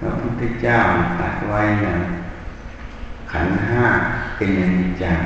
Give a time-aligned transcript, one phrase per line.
[0.00, 0.78] พระพุทธเจ้า
[1.20, 1.94] ตรัสไว้นะ
[3.32, 3.84] ขันห้า
[4.36, 5.20] เป็นอนิจจัง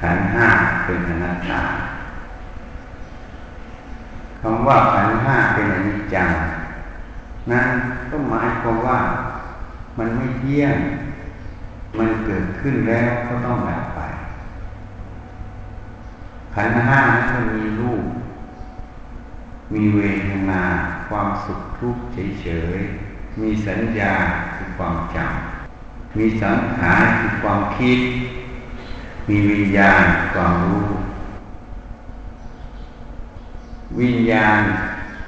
[0.00, 0.46] ขันห้า
[0.84, 1.62] เป็นอนัตตา
[4.40, 6.30] คำว่าขันห้าเป็นอนิจจัง
[7.50, 7.68] นั้น
[8.10, 8.98] ก็หมายความว่า
[9.98, 10.76] มันไม่เที่ยง
[11.98, 14.00] มันเกิดขึ้นแล้วก็ต้องดับไป
[16.54, 18.04] ขันห้านั้นมันมีรูป
[19.74, 20.62] มีเวทนา
[21.08, 22.02] ความสุขทุกข์
[22.42, 22.48] เฉ
[22.78, 23.05] ยๆ
[23.40, 24.14] มีสัญญา
[24.54, 27.98] คือความจำ มีสังขารคือความคิด
[29.28, 30.04] มีวิญญาณ
[30.34, 30.86] ความรู้
[34.00, 34.60] วิญญาณ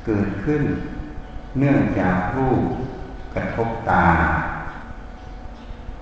[0.07, 0.63] เกิดขึ้น
[1.59, 2.63] เนื่องจากรูป
[3.35, 4.09] กระทบตา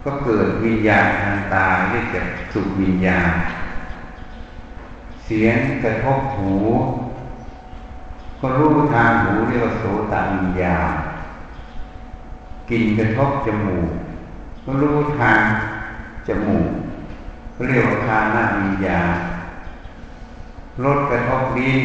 [0.05, 3.31] ก็เกิดวิญญาณทางตาเรียกจากสุวิญญาณ
[5.25, 6.55] เสียงกระทบหู
[8.41, 10.91] ก็รู้ทางหูเรียกว่าโสตวิญญาณ
[12.71, 13.89] กลิ่นกระทบจมูก
[14.65, 15.41] ก็รู้ทาง
[16.29, 16.69] จมูก
[17.57, 19.17] ก็เรียกว่าทางหน้าวิญญาณ
[20.85, 21.81] รสกระทบลิ้น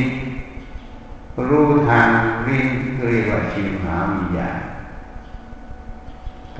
[1.33, 2.07] ก็รู้ทาง
[2.47, 4.49] ลิ้นก็เรียกว่าชิมหาวิญญา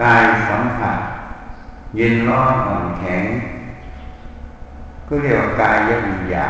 [0.02, 0.97] กายสัมผัส
[1.95, 3.23] เย็นร้อนอ่อนแข็ง
[5.08, 6.47] ก็เรียกว่ากายยวิญญา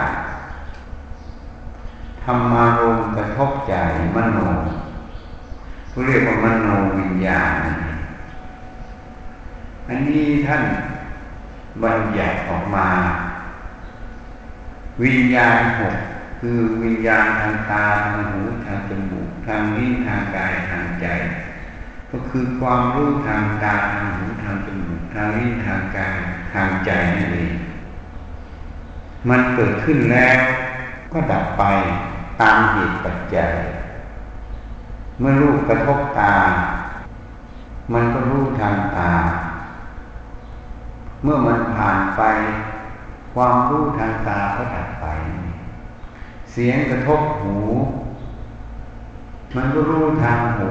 [2.23, 3.73] ธรรมารมกระทบใจ
[4.15, 4.39] มโน
[5.93, 6.67] ก็เรียกว่ามโน
[6.99, 7.55] วิญญาณ
[9.87, 10.63] อันนี้ท่าน
[11.83, 12.89] บัญญัติออกมา
[15.03, 15.95] วิญญาณหก
[16.39, 21.07] คือวิญญาณทางตาทางหูทางจมูกทางนิ้วทางกายทางใจ
[22.11, 26.15] ก็คือความรู้ทางตาทางหูทางจมูกทางนิ้วทางกาย
[26.53, 27.53] ทางใจนั่นเอง
[29.29, 30.37] มันเกิดขึ้นแล้ว
[31.13, 31.63] ก็ดับไป
[32.41, 33.53] ตามเหตุปัจจัย
[35.19, 36.35] เมื่อรูปกระทบตา
[37.93, 39.11] มันก็รู้ทางตา
[41.23, 42.21] เมื่อมันผ่านไป
[43.33, 45.05] ความรู้ทางตาก็ดับไป
[46.51, 47.57] เสียงกระทบหู
[49.55, 50.69] มันก็รู้ทางหู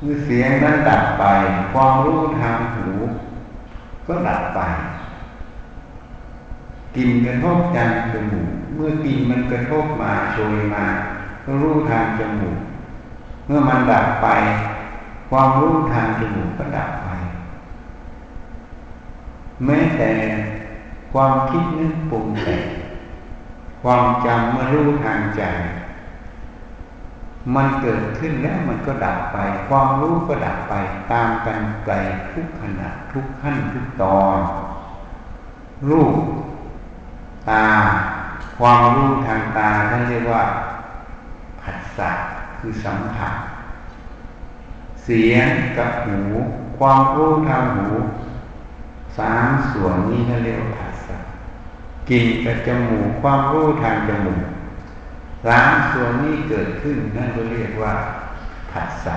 [0.00, 1.24] เมื่อเสียงนั้นดับไป
[1.72, 2.88] ความรู้ทางหู
[4.06, 4.60] ก็ดับไป
[6.96, 10.84] กลิ่นกระทบจานจมูก เมื่อกลิ่นมันกระทบมาโชยมา
[11.44, 12.58] ก็รู้ทางจมูก
[13.46, 14.28] เมื่อมันดับไป
[15.30, 17.08] ความรู้ทางจมูกก็ดับไป
[19.64, 20.10] แม้แต่
[21.12, 22.64] ความคิดนึกปรุงแต่ง
[23.82, 25.42] ความจำเมื่อรู้ทางใจ
[27.54, 29.38] มันเกิดขึ้นแล้วมันก็ดับไป
[29.68, 30.74] ความรู้ก็ดับไป
[31.12, 31.94] ตามกันไกล
[32.32, 34.38] ทุกขณะทุกขั้นทุกตอน
[35.88, 36.14] รูป
[37.48, 37.66] ตา
[38.58, 40.44] ความรู้ทางตาท่านเรียกว่า
[41.62, 42.10] ผัสสะ
[42.64, 43.34] คือสัมผัส
[45.04, 46.20] เสียงกับหู
[46.78, 47.88] ความรู้ทางหู
[49.18, 51.16] สามส่วนนี้ท่านเรียกว่าผัสสะ
[52.08, 54.44] กลิ่นกับจมูกความรู้ทางจมูก
[55.46, 57.94] สามส่วนนี้เกิดขึ้นนั่นก็เรียกว่า
[58.72, 59.16] ผัสสะ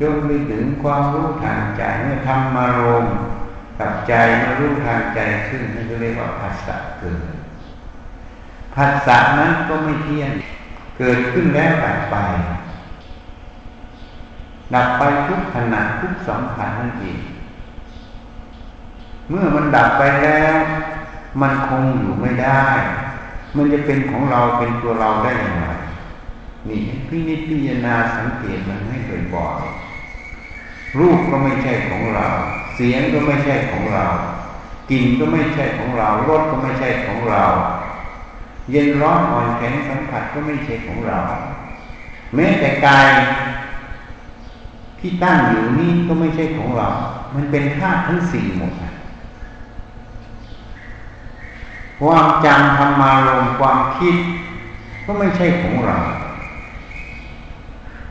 [0.00, 3.06] จนไปถึงความรู้ทางใจเมื่อทำมารม
[3.78, 7.38] กับใจมารู้ทางใจขึ้นนั่นก็เรียกว่าภาษาเกิด
[8.74, 10.32] ภาษานั้นก็ไม่เที่ยง
[10.98, 12.16] เกิดขึ้นแล้วดับไป
[14.74, 17.18] ดับไปทุกขณะทุกสัมผัสนั่นเอง
[19.28, 20.54] เมื่อมันดับไปแล้ว
[21.40, 22.64] มันคงอยู่ไม่ได้
[23.56, 25.66] มันจะเป็นของเราเป็นตัวเราได้อย่างไร
[26.68, 28.96] นี่พี่นิพิจารณาสังเกตมันให้
[29.34, 32.26] บ่อยๆรูปก็ไม่ใช่ของเรา
[32.74, 34.06] เสียงก็ไม่ใช่ของเรา
[34.90, 37.44] กลิ่นก็ไม่ใช่ของเรารสก็ไม่ใช่ของเรา
[38.70, 41.18] เย็นร้อนอ่อนแข็งสัมผัสก็ไม่ใช่ของเรา
[42.34, 43.08] แม้แต่กาย
[45.00, 46.88] ที่ตั้งอยู่นี่ก็ไม่ใช่ของเรา
[47.34, 48.72] มันเป็นธาตุทั้งสี่หมด
[52.00, 54.16] ความจำธรรมารมความคิด
[55.04, 55.96] ก็ไม่ใช่ของเรา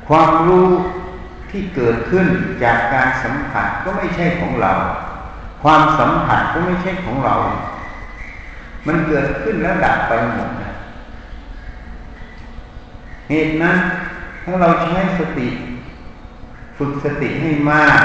[0.08, 0.70] ความรู้
[1.50, 2.26] ที่เกิดขึ้น
[2.64, 4.74] จากการสัมผัสก็ไม่ใช่ของเรา
[5.64, 7.36] ความสัมผัสก็ไม่ใช่ของเรา
[8.88, 10.72] มันเกิดขึ้นแล้วดับไปหมดนะ
[13.30, 13.78] เหตุนั้น
[14.44, 15.48] ถ้าเราใช้สติ
[16.78, 18.02] ฝึกสติให้มาก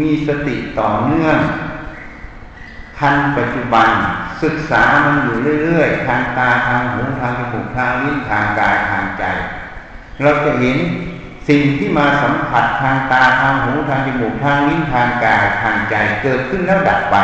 [0.00, 1.38] มีสติต่อเนื่อง
[2.98, 3.88] ทันปัจจุบัน
[4.42, 9.24] ศึกษามันอยู่เรื่อยๆ ทางตาทางหูทางจมูกทางลิ้นทางกายทางใจ
[10.22, 10.78] เราจะเห็น
[11.48, 17.16] สิ่งที่มาสัมผัสทางตาทางหูทางจมูกทางลิ้นทางกายทางใจ เกิดขึ้นแล้วดับไป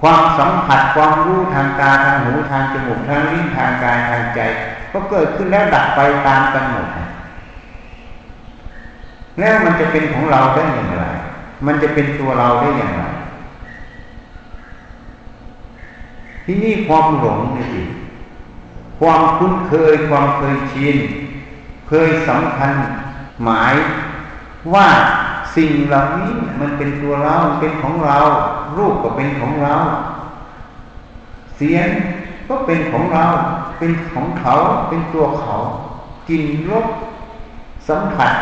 [0.00, 4.40] ความสัมผัสความรู้ทางตาทางหูทางจมูกทางลิ้นทางกายทางใจ
[4.92, 6.86] ก็เกิดขึ้นแล้วดับไปตามกันหมด
[9.38, 11.04] แล้วมันจะเป็นของเราได้อย่างไร
[11.66, 13.02] มันจะเป็นตัวเราได้อย่างไร
[16.44, 17.82] ที่นี่ความหลงนี่สิ
[19.00, 20.96] ความคุ้นเคยความเคยชิน
[21.88, 22.72] เคยสำคัญ
[23.44, 23.74] หมาย
[24.74, 24.86] ว่า
[25.56, 26.30] สิ่งเหล่านี้
[26.60, 28.18] มันเป็นตัวเราเป็นของเรา
[28.76, 29.74] รูปก็เป็นของเรา
[31.56, 31.88] เสียง
[32.48, 33.24] ก็เป็นของเรา
[33.78, 34.54] เป็นของเขา
[34.88, 35.54] เป็นตัวเขา
[36.28, 36.86] กินรส
[37.88, 38.32] สัมผัส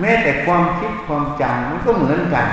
[0.00, 2.46] แม้แต่ความคิดความจำมันก็เหมือนกัน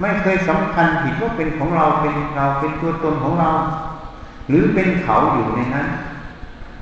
[0.00, 3.50] ไม่เคยสำคัญผิดว่าเป็นของเราเป็นเราเป็นตัวตนของเรา
[4.48, 5.86] หรือเป็นเขาอยู่ในนั้น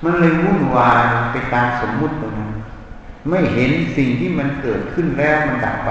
[0.04, 1.02] มันเลยวุ่นวาย
[1.32, 2.52] ไปตามสมมุติตรงนั้น
[3.28, 5.90] ไม่เห็นสิ่งที่มันเกิดขึ้นแล้วมันดับไป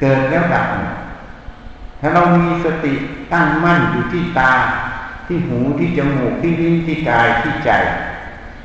[0.00, 0.66] เกิดแล้วดับ
[2.00, 2.94] ถ้าเรามีสติ
[3.32, 4.52] ตั้งมั่นอยู่ที่ตา
[5.26, 7.70] ที่หูที่จมูกที่ลิ้นที่กายที่ใจ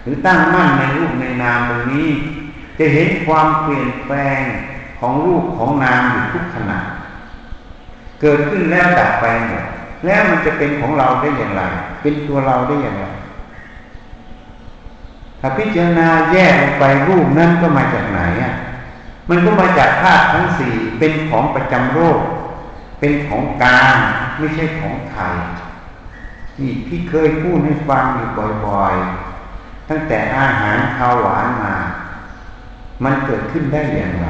[0.03, 2.07] หรือตั้งมั่นในรูปในนามตรงนี้
[2.77, 4.39] จะเห็นความเปลี่ยนแปลง
[4.99, 6.79] ของรูปของนามอยู่ทุกขณะ
[8.21, 9.63] เกิดขึ้นแล้วดับไปหมด
[10.05, 11.61] แล้วมันจะเป็นของเราได้อย่างไร
[12.01, 13.05] เป็นตัวเราได้อย่างไร
[15.41, 18.53] ถ้าพิจารณาแยกลงไปรูปนั้นก็มาจากไหนอะ
[19.29, 22.19] มันก็มาจากธาตุทั้งสี่เป็นของประจำโรค
[23.01, 23.95] เป็นของกลาง
[24.37, 25.35] ไม่ใช่ของไทย
[26.59, 28.27] นี่ที่เคยพูดให้ฟังอยู่
[28.65, 31.75] บ่อยๆ ตั้งแต่อาหารข้าวหวานมา
[33.03, 34.27] มันเกิดขึ้นได้อย่างไร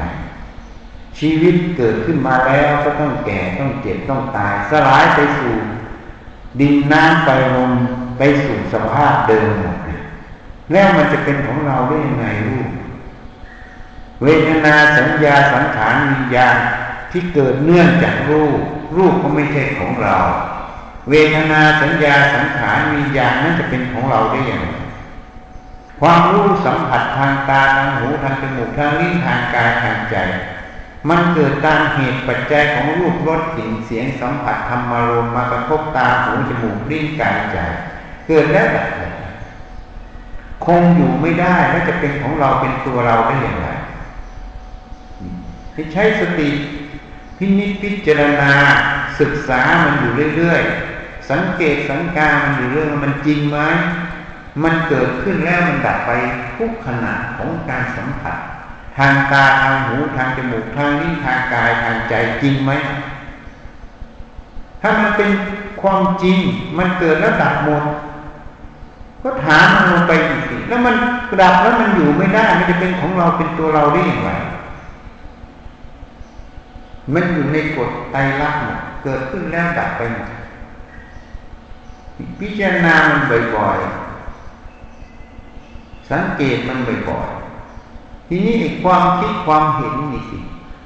[1.18, 5.54] ชีวิตเกิดขึ้นมาแล้วก็ต้องแก่ต้องเจ็บต้องตาย สลายไปสู่
[6.60, 7.72] ดินน้ำไปลม
[8.18, 9.76] ไปสู่สภาพเดิมหมด
[10.72, 12.68] แล้วมันจะเป็นของเราได้ยังไงลูก
[14.22, 16.56] เวทนาสัญญาสังขารวิญญาณ
[17.12, 18.60] ที่เกิดเนื่องจากรูป
[18.96, 20.16] รูปก็ไม่ใช่ของเรา
[21.10, 24.68] เวทนาสัญญาสังขารวิญญาณนั้นจะเป็นของเราได้อย่างไร
[26.00, 30.16] ความรู้สัมผัสทางตาทางหูทางจมูกทางลิ้นทางกายทางใจ
[31.08, 37.56] มันเกิดตามเหตุปัจจัยของรูปรสกลิ่นเสียงสัมผัสธรรมารมมากระทบตาหูจมูกลิ้นกายใจ
[38.28, 39.02] เกิดแล้วแบบไห
[40.66, 43.68] คงอยู่ไม่ได้แล้วจะเป็นของเราเป็นตัวเราได้อย่างไร
[45.72, 46.48] ให้ใช้สติ
[47.44, 48.52] พินิจพิจารณา
[49.20, 53.58] ศึกษามันอยู่เรื่อยๆ สังเกตสังการมันอยู่เรื่องมันจริงไหม
[54.62, 56.10] มันเกิดขึ้นแล้วมันดับไป
[56.56, 58.36] ทุกขณะของการสัมผัส
[58.96, 62.72] ทางตาทางหูทางจมูกทางนิ้วทางกายทางใจจริงไหม
[64.80, 65.30] ถ้ามันเป็น
[65.82, 66.38] ความจริง
[66.78, 67.84] มันเกิดแล้วดับหมด
[69.22, 70.94] ก็ถามมันลงไปอีกแล้วมัน
[71.40, 74.32] ดับแล้วมันอยู่ไม่ได้ มันจะเป็นของเราเป็นตัวเราได้อย่างไร
[77.14, 80.28] มันอยู่ในกฎไตรลักษณ์หมดเกิดขึ้นแล้วดับไปหมด
[82.40, 83.20] พิจารณามัน
[83.56, 86.78] บ่อยๆ สังเกตมัน
[87.08, 90.38] บ่อยๆ ทีนี้ความคิดความเห็นนี่สิ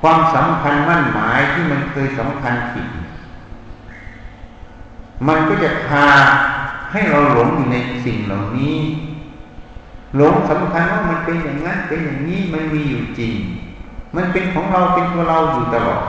[0.03, 2.87] ความสำคัญมั่นหมายที่มันเคยสำคัญผิด
[5.29, 6.07] มันก็จะพา
[6.93, 8.79] ให้เราหลงอยู่ในสิ่งเหล่านี้
[10.17, 13.35] หลงสำคัญว่ามันเป็นอย่างนั้นเป็นอย่างนี้มันมีอยู่จริง
[14.17, 16.03] มันเป็นของเราเป็นตัวเราอยู่ตลอด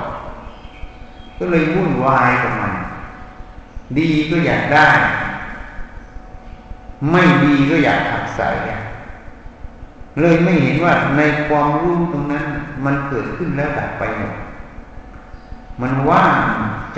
[1.37, 2.73] ก็เลยวุ่นวายกับมัน
[3.97, 4.87] ดีก็อยากได้
[7.11, 8.49] ไม่ดีก็อยากขัดใส่
[10.21, 12.45] เลยไม่เห็นว่าในความรู้ตรงนั้น
[12.85, 14.35] มันเกิดขึ้นแล้วดับไปหมด
[15.81, 16.37] มันว่าง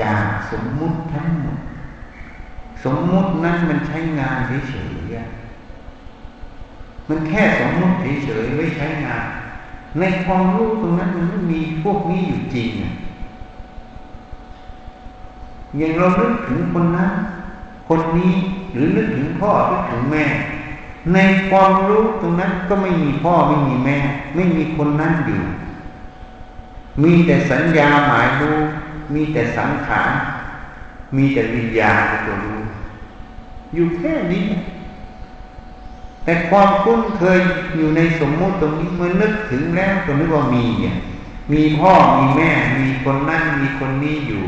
[0.02, 1.58] จากสมมุติทั้งหมด
[2.84, 4.38] สมมุตินั้นมันใช้งาน
[4.70, 9.26] เฉยๆมันแค่สมมุติเฉยๆไม่ใช้งาน
[10.00, 12.70] ในความรู้ตรงนั้นมันไม่มีพวกนี้อยู่จริง
[15.78, 17.12] อย่างเรานึกถึงคนนั้น
[17.88, 18.34] คนนี้
[18.74, 20.26] หรือนึกถึงพ่อนึกถึงแม่
[21.14, 21.18] ใน
[21.50, 23.98] ความรู้ตรงนั้นก็ไม่มีพ่อไม่มีแม่
[24.36, 25.42] ไม่มีคนนั้นอยู่
[27.04, 28.58] มีแต่สัญญาหมายรู้
[29.14, 30.12] มีแต่สังขาร
[31.18, 32.62] มีแต่วิญญาณตัวรู้
[33.74, 34.46] อยู่แค่นี้
[36.30, 37.40] แต่ความคุ้นเคย
[37.76, 40.96] อยู่ในสมมุติตรงนี้เมื่อนึกถึงแล้วก็นึกว่ามีเนี่ย
[41.54, 44.46] มีพ่อมีแม่ มีคนนั่นมีคนนี้อยู่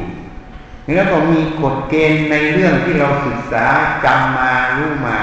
[0.93, 3.65] แล้วก็มีกฎเกณฑ์ในเรื่องที่เราศึกษา
[4.05, 5.19] จำมารู้มา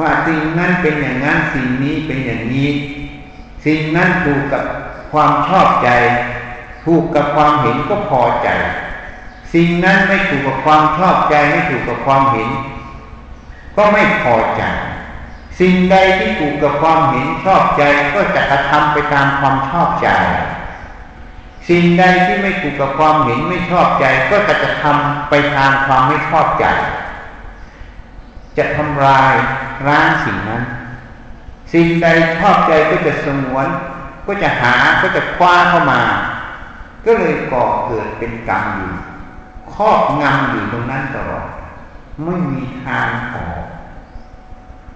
[0.00, 2.68] ว่าสิ่งนั้นเป็นอย่างนั้นสิ่งนี้เป็นอย่างนี้
[3.64, 4.64] สิ่งนั้นถูกกับ
[5.12, 5.88] ความชอบใจ
[6.84, 8.48] ถูกกับความเห็นก็พอใจ
[9.54, 12.48] สิ่งนั้นไม่ถูกกับความชอบใจไม่ถูกกับความเห็น
[13.76, 14.64] ก็ไม่พอใจ
[15.60, 17.82] สิ่งใดที่ถูกกับความเห็นชอบใจ
[18.14, 20.08] ก็จะกระทำไปตามความชอบใจ
[21.68, 26.66] สิ่งใดที่ไม่ถูกกับความเห็นไม่ชอบใจ ก็จะจะทำไปทางความไม่ชอบใจ
[28.58, 29.34] จะทำลาย
[29.86, 30.62] ร้างสิ่งนั้น
[31.72, 32.06] สิ่งใด
[32.38, 33.66] ชอบใจก็จะสงวน
[34.26, 36.02] ก็จะหาก็จะคว้าเข้ามา
[37.04, 38.92] ก็เลยก่อเกิดเป็นกรรมอยู่
[39.74, 41.48] ครอบงำอยู่ตรงนั้นตลอด
[42.24, 43.62] ไม่มีทางออก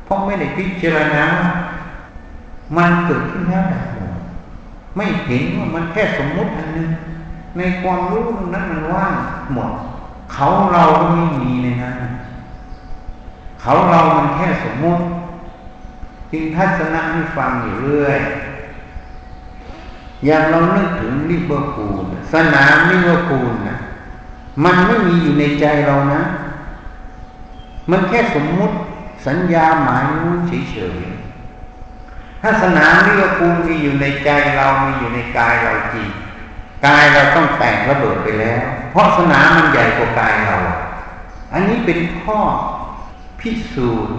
[0.07, 1.25] เพราะไม่ได้พิจารณา
[2.77, 4.13] มันเกิดขึ้นแล้วดับหมด
[4.97, 6.89] ไม่เห็นว่ามันแค่สมมุติอันนึง
[7.57, 9.15] ในความรู้นั้นมันว่าง
[9.55, 9.71] หมด
[10.33, 11.95] เขาเราก็ไม่มีในนั้น
[13.61, 15.03] เขาเรามันแค่สมมุติ
[16.33, 18.19] จึงทัศนะให้ฟังอยู่เรื่อย
[20.25, 23.77] อย่างเรานึกถึงลิเวอร์พูลสนามลิเวอร์พูลนะ
[24.65, 26.21] มันไม่มีอยู่ในใจเรานะ
[27.91, 28.75] มันแค่สมมุติ
[29.27, 30.35] สัญญาหมายรู้
[30.71, 36.09] เฉยๆถ้าสนามลิเวอร์พูลมีอยู่ในใจเรามีอยู่ในกายเราจริง
[36.87, 40.57] กายเราต้องแตกระเบิดไปแล้ว เพราะสนามมันใหญ่กว่ากายเรา
[41.53, 42.39] อันนี้เป็นข้อ
[43.41, 44.17] พิสูจน์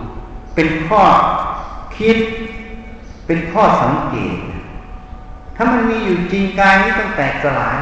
[0.56, 1.02] เป็นข้อ
[1.98, 2.18] คิด
[3.26, 4.38] เป็นข้อสังเกต
[5.56, 7.78] ถ้ามันมีอยู่จริงกายนี้ต้องแตกสลาย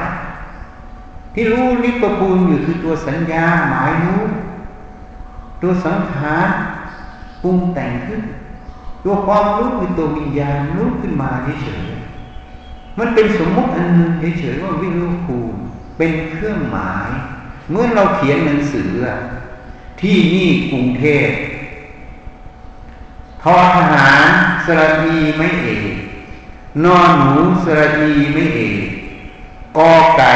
[1.34, 4.22] ที่รู้ลิปปูลอยู่คือตัวสัญญาหมายรู้
[5.62, 6.48] ตัวสังขาร
[7.46, 8.22] ปรุงแต่งขึ้น
[9.04, 11.30] ตัวความรู้คือตัววิญญาณรู้ขึ้นมา
[11.64, 15.60] เฉยๆมันเป็นสมมติอันหนึ่งเฉยๆว่าวิรูภูมิ
[15.98, 17.10] เป็นเครื่องหมาย
[17.72, 18.90] เมื่อเราเขียนหนังสือ
[20.02, 21.28] ที่นี่กรุงเทพ
[23.44, 24.28] ทอทหาร
[24.66, 25.86] สระอีไม่เอก
[26.84, 27.34] นอนหนู
[27.66, 28.80] สระอีไม่เอก
[29.78, 30.34] กอไก่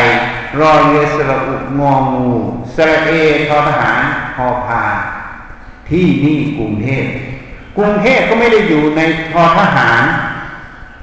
[0.60, 2.30] รอเรือสระอุงองู
[2.76, 3.12] สระเอ
[3.48, 4.02] ทอทหาร
[4.36, 4.84] พอพา
[5.90, 7.06] ที่นี่กรุงเทพ
[7.78, 10.04] กรุงเทพก็ไม่ได้อยู่ในทอทหาร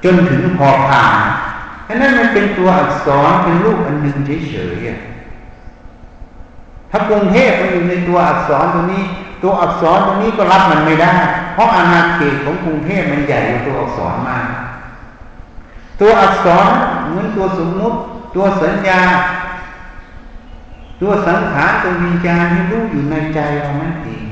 [0.04, 1.14] จนถึงพอพาน
[1.88, 4.16] อันนั้นมันเป็นตัวอักษรเป็นรูปอันหนึ่ง
[4.50, 4.90] เฉยๆ
[6.90, 9.04] ถ้ากรุงเทพมันอยู่ในตัวอักษรตัวนี้
[9.42, 11.12] ตัวอักษรตัวนี้ก็รับมันไม่ได้
[11.54, 14.46] เพราะอาณาเขตของกรุงเทพมันใหญ่กว่าตัวอักษรมาก
[16.00, 16.66] ตัวอักษร
[17.08, 17.96] เหมือนตัวสมมุติ
[18.34, 19.00] ตัวสัญญา
[21.00, 24.25] ตัวสังขารตัววิญญาณที่รู้อยู่ในใจเรานั่นเอง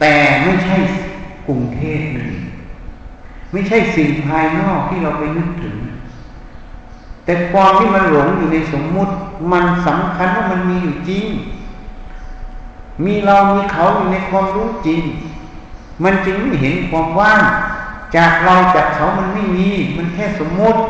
[0.00, 0.76] แต่ไม่ใช่
[1.48, 2.30] กรุงเทพนี่
[3.52, 5.76] ไม่ใช่สิ่งภายนอกที่เราไปนึกถึง
[7.24, 9.12] แต่ความที่มันหลงอยู่ในสมมุติ
[9.52, 11.26] มันสำคัญว่ามันมีอยู่จริง
[13.04, 15.02] มีเรามีเขาอยู่ในความรู้จริง
[16.04, 17.42] มันจึงไม่เห็นความว่าง
[18.16, 20.80] จากเราจากเขามันไม่มี มันแค่สมมติ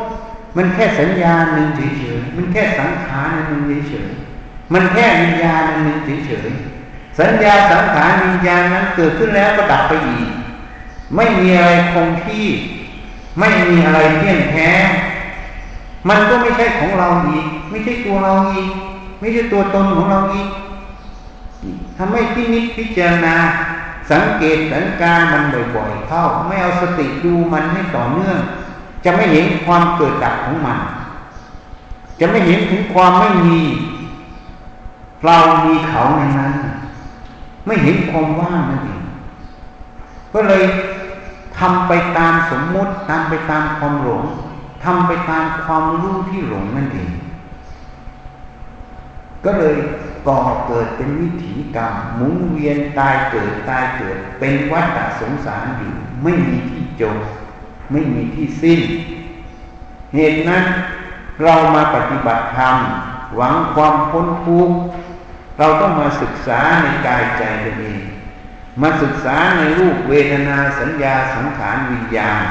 [0.57, 6.75] มันแค่สัญญาหนึ่งเฉยๆมันแค่สังขารหนึ่งเฉยๆมันแค่วิญญาณหนึ่งเฉยๆ
[7.19, 10.29] สัญญาสังขารวิญญาณนั้นเกิดขึ้นแล้วก็ดับไปอีก
[11.17, 12.47] ไม่มีอะไรคงที่
[13.39, 14.71] ไม่มีอะไรเที่ยงแท้
[16.09, 18.71] มันก็ไม่ใช่ของเราอีก ไม่ใช่ตัวเราอีก
[19.21, 20.49] ไม่ใช่ตัวตนของเราอีก
[21.97, 23.37] ทำให้พินิจพิจารณา
[24.11, 25.45] สังเกตสังการมัน
[25.75, 28.39] บ่อยๆเข้า ไม่เอาสติดูมันให้ต่อเนื่อง
[29.05, 30.79] จะไม่เห็นความเกิดดับของมัน
[32.21, 33.59] จะไม่เห็นถึงความไม่มี
[35.25, 36.53] เรามีเขาในนั้น
[37.67, 39.03] ไม่เห็นความว่างนั่นเอง
[40.33, 40.65] ก็เลย
[41.59, 44.23] ทำไปตามสมมุติทำไปตามความหลง
[44.85, 47.11] ทำไปตามความรู้ที่หลงนั่นเอง
[49.45, 49.77] ก็เลย
[50.29, 55.93] ก่อเกิดเป็นวิถีกรรมหมุนเวียนตายเกิดตายเกิด เป็นวัฏสงสารอยู่
[56.23, 57.17] ไม่มีที่จบ
[57.93, 58.81] ไม่มีที่สิ้น
[60.15, 60.65] เหตุนั้น
[61.43, 62.77] เรามาปฏิบัติธรรม
[63.37, 64.77] หวังความพ้นทุกข์
[65.59, 68.03] เราต้องมาศึกษาในกายใจตัวเอง
[68.83, 72.43] มาศึกษาในรูปเวทนาสัญญาสังขารวิญญาณ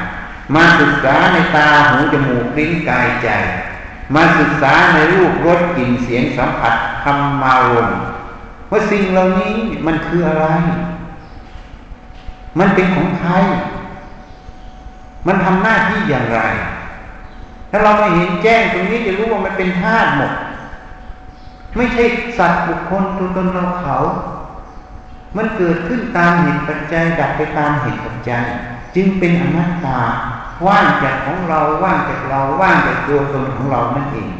[0.54, 3.28] มาศึกษาในตาหูจมูกลิ้นกายใจ
[4.14, 7.88] มาศึกษาในรูปรสกลิ่นเสียงสัมผัสธรรมารม
[8.70, 10.46] ว่าสิ่งเหล่านี้มันคืออะไร
[12.58, 13.32] มันเป็นของใคร
[15.26, 16.40] มันทำหน้าที่อย่างไร
[17.70, 20.32] ถ้าเราไม่เห็นแจ้งตรงนี้จะรู้ว่ามันเป็นธาตุหมด
[21.76, 22.04] ไม่ใช่
[22.38, 23.96] สัตว์บุคคลตัวตนเราเขา
[25.36, 28.44] มันเกิดขึ้นตามเหตุปัจจัยดับไปตามเหตุปัจจัย
[28.94, 30.00] จึงเป็นอนัตตา
[30.66, 34.30] ว่างจากของเราว่างจากเราว่างจากตัวตนของเรานั่นเอง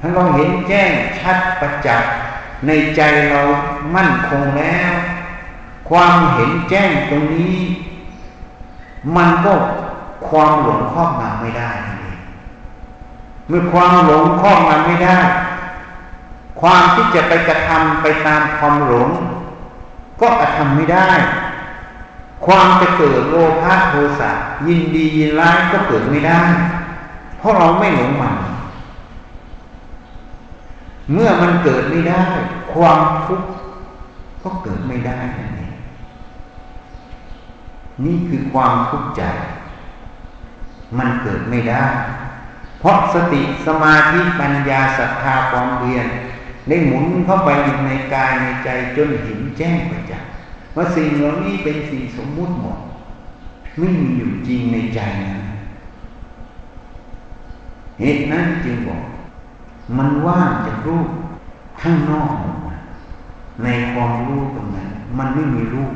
[0.00, 2.12] ถ้าเราเห็นแจ้งชัดประจักษ์
[2.66, 3.00] ในใจ
[3.30, 3.40] เรา
[3.94, 4.92] มั่นคงแล้ว
[5.90, 7.56] ความเห็นแจ้งตรงนี้
[9.16, 9.52] มันก็
[10.28, 11.70] ความหลงครอบงำไม่ได้
[13.48, 15.18] เมื่อความหลงครอบงำไม่ได้
[16.60, 19.08] ความที่จะไปกระทำไปตามความหลง
[20.20, 21.10] ก็กระทำไม่ได้
[22.46, 24.30] ความจะเกิดโลภะโทสะ
[24.66, 26.40] ยินดียินร้ายก็เกิดไม่ได้
[27.38, 28.36] เพราะเราไม่หลงมัน
[31.12, 32.22] เมื่อมันเกิดไม่ได้
[32.72, 33.48] ความทุกข์
[34.42, 35.72] ก็เกิดไม่ได้นั่นเอง
[38.04, 39.22] นี่คือความทุกข์ใจ
[40.98, 41.84] มันเกิดไม่ได้
[42.80, 46.06] เพราะสติสมาธิปัญญาศรัทธาความเพียร
[46.68, 47.50] ได้หมุนเข้าไป
[47.86, 50.22] ในกายในใจจนเห็นแจ้งไปจัก
[50.76, 52.78] ว่าสิ่งเหล่านี้เป็นสิ่งสมมุติหมด
[53.78, 55.36] ไม่มีอยู่จริงในใจนะ
[58.00, 59.02] เหตุนั้นจึงบอก
[59.96, 61.08] มันว่างจากรูป
[61.80, 62.30] ข้างนอก
[63.64, 64.88] ในความรู้ตรงนั้น
[65.18, 65.94] มันไม่มีรูป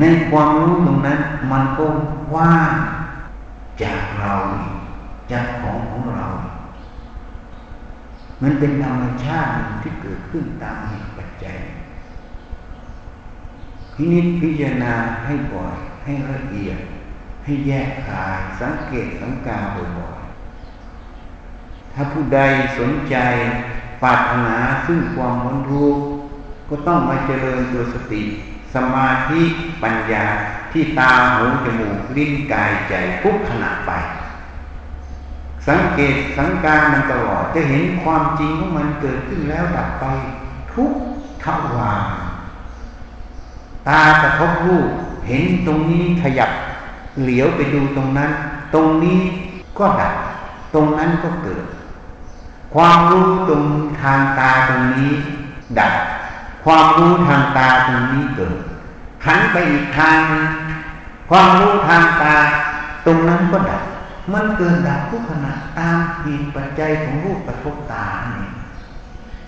[0.00, 1.18] ในความรู้ตรงนั้น
[1.52, 1.84] มันก็
[2.34, 2.72] ว่าง
[3.82, 4.32] จากเรา
[5.30, 6.26] จากของของเรา
[8.42, 9.50] มันเป็นธรรมชาติ
[9.82, 11.58] ที่เกิดขึ้นตามเหตุปัจจัย
[13.94, 14.94] พินิจพิจารณา
[15.24, 16.78] ให้บ่อย ให้ละเอียด
[17.44, 19.58] ให้แยกขาย สังเกตสังกา
[19.98, 22.40] บ่อยๆถ้าผู้ใด
[22.78, 23.16] สนใจ
[24.02, 24.56] ปรารถนา
[24.86, 25.86] ซึ่งความบรรลุ
[26.68, 28.22] ก็ต้องมาเจริญตัวสติ
[28.74, 29.42] สมาธิ
[29.82, 30.24] ปัญญา
[30.72, 33.92] ที่ตาหูจมูกลิ้นกายใจทุกขณะไป
[35.68, 40.04] สังเกตสังการมันตลอดจะเห็นความจริงของมันเกิดขึ้นแล้วดับไป
[40.72, 40.92] ทุก
[41.44, 42.02] ทวาร
[43.88, 44.88] ตากระทบรูป
[45.28, 46.50] เห็นตรงนี้ขยับ
[47.22, 48.30] เหลียวไปดูตรงนั้น
[48.74, 49.18] ตรงนี้
[49.78, 50.14] ก็ดับ
[50.74, 51.64] ตรงนั้นก็เกิด
[52.74, 53.64] ความรู้ตรง
[54.02, 55.10] ทางตาตรงนี้
[55.78, 55.92] ดับ
[56.64, 58.56] ความรู้ทางตาตรงนี้เกิด
[59.26, 60.18] หันไปอีกทาง
[61.30, 62.34] ความรู้ทางตา
[63.06, 63.82] ตรงนั้นก็ดับ
[64.32, 68.52] มันเกิดดับทุกขณะตามเหตุปัจจัยของรูปกระทบตาเนี่ย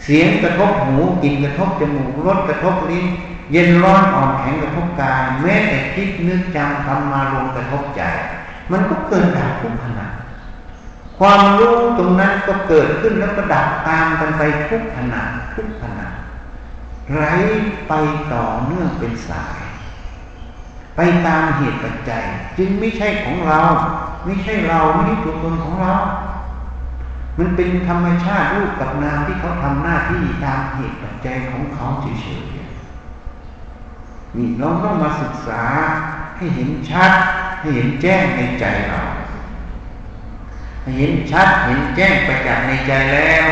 [0.04, 3.06] เสียงกระทบหูกลิ่นกระทบจมูกรสกระทบลิ้น
[3.52, 8.02] เย็นร้อนอ่อนแข็งกระทบกายแม้แต่คิดนึกจำทำมาลงกระทบใจ
[8.72, 10.06] มันก็เกิดดับทุกขณะ
[11.18, 15.22] ความรู้ตรงนั้นก็เกิดขึ้นแล้วก็ดับตามกันไปทุกขณะ
[15.54, 16.06] ทุกขณะ
[17.14, 17.24] ไร
[17.88, 17.92] ไป
[18.32, 19.60] ต่อเนื่องเป็นสาย
[20.96, 22.24] ไปตามเหตุปัจจัย
[22.58, 23.60] จึงไม่ใช่ของเรา
[24.24, 25.94] ไม่ใช่เราไม่ใช่ตัวตนของเรา
[27.38, 32.40] มันเป็นธรรมชาติรูปกับนามที่เขาทำหน้าที่ตามเหตุปัจจัยของเขาเฉย
[34.36, 35.62] นี่เราต้องมาศึกษา
[36.36, 37.12] ให้เห็นชัด
[37.60, 39.00] ให้เห็นแจ้งในใจเรา
[40.82, 43.46] ให้เห็นชัดเห็นแจ้งไปจากในใจแล้ว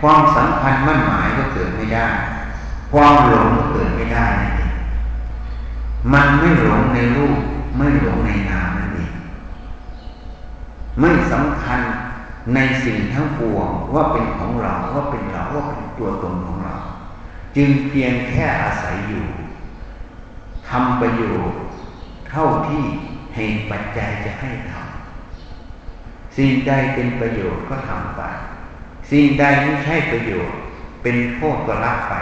[0.00, 2.06] ความสัมพันธ์มั่นหมายก็เกิดไม่ได้
[2.92, 4.28] ความหลงก็เกิดไม่ได้
[6.12, 7.38] มันไม่หลงในรูป
[7.76, 8.91] ไม่หลงในนามนั่น
[11.00, 11.80] ไม่สำคัญ
[12.54, 16.76] ในสิ่งทั้งปวงว่าเป็นของเราว่าเป็นเราว่าเป็นตัวตนของเรา
[17.56, 19.26] จึงเพียงแค่อาศัยอยู่
[20.68, 21.58] ทำประโยชน์
[22.30, 22.82] เท่าที่
[23.34, 28.22] เหตุปัจจัยจะให้ทำสิ่งใดเป็นประโยชน์ก็ทำไป
[29.10, 30.58] สิ่งใดไม่ใช่ประโยชน์
[31.02, 32.14] เป็นโทษก็ละไป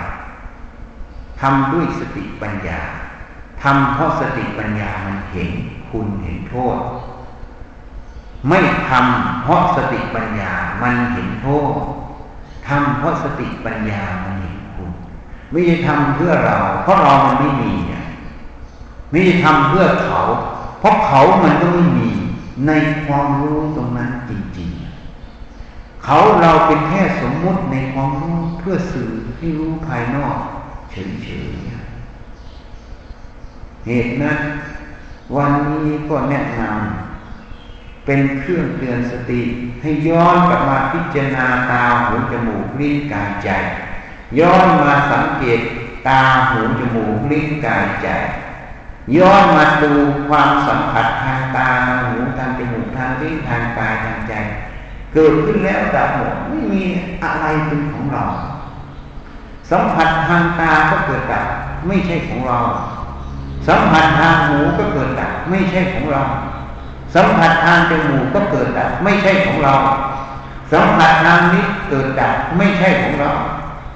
[1.40, 2.80] ทำด้วยสติปัญญา
[3.62, 5.50] ทำเพราะสติปัญญามันเห็น
[5.90, 6.76] คุณเห็นโทษ
[8.48, 11.74] ไม่ทำเพราะสติปัญญา มันเห็นโทษ
[12.68, 14.90] ทำเพราะสติปัญญา มันเห็นคุณ
[15.50, 18.04] ไม่ใช่ทำเพื่อเรา เพราะเรามันไม่มีเนี่ย
[19.10, 20.20] ไม่ได้ทำเพื่อเขา
[20.80, 22.10] เพราะเขามันก็ไม่มี
[22.66, 22.72] ใน
[23.06, 24.70] ความรู้ตรงนั้นจริง
[25.36, 30.36] ๆ เขาเราเป็นแค่สมมุติในความรู้เพื่อสื่อให้รู้ภายนอก
[30.90, 30.96] เฉ
[31.46, 31.58] ยๆ
[33.86, 34.38] เหตุนั้น
[35.36, 36.72] วันนี้ก็แนะนำ
[38.12, 39.42] เป็นเครื่องเตือนสติ
[39.82, 43.50] ให้ย้อนกลับมาพิจารณาตาหูจมูกลิ้นกายใจ
[44.38, 45.60] ย้อนมาสังเกต
[46.08, 48.08] ตาหูจมูกลิ้นกายใจ
[49.16, 49.92] ย้อนมาดู
[50.28, 54.34] ความสัมผัสทางตาทางหูทางจมูกทางลิ้นทางกายทางใจ
[55.14, 56.82] เกิดขึ้นแล้วดับหมดไม่มี
[57.22, 58.24] อะไรเป็นของเรา
[59.70, 61.46] สัมผัสทางตาก็เกิดดับ
[61.86, 62.58] ไม่ใช่ของเรา
[63.68, 66.22] สัมผัสทางหูก็เกิดดับไม่ใช่ของเรา
[67.14, 69.74] สัมผัสทางจมูกก็เกิดดับไม่ใช่ของเรา
[70.72, 73.30] สัมผัสทางนี้เกิดดับไม่ใช่ของเรา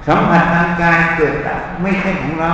[0.07, 2.51] สัมผัสทางกายเกิดดับไม่ใช่ของเรา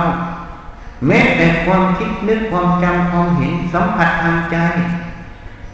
[1.06, 4.56] แม้แต่ความคิดนึกความจำความเห็นสัมผัสทางใจ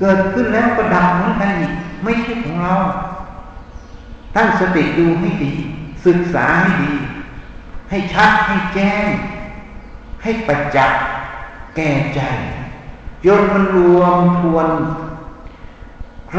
[0.01, 1.72] เกิดขึ้นแล้วก็ดับเหมือนกันอีก
[2.05, 2.74] ไม่ใช่ของเรา
[4.37, 5.53] ตั้งสติดูให้ดี
[6.07, 6.94] ศึกษาให้ดี
[7.90, 9.07] ให้ชัดให้แจ้ง
[10.22, 11.01] ให้ประจักษ์
[11.77, 12.20] แก่ใจ
[13.25, 14.69] จนมันรวมทวน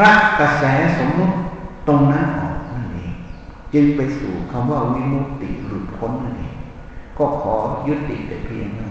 [0.00, 0.64] รักกระแส
[0.98, 1.34] สมมติ
[1.88, 3.12] ตรงนั้นออกนั่นเอง
[3.74, 6.56] จึงไปสู่คำว่าวิมุตติหลุดพ้นนั่นเอง
[7.18, 7.54] ก็ขอ
[7.88, 8.89] ยุติแต่เพียงเท่า